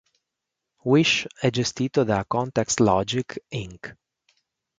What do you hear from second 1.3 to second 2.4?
è gestito da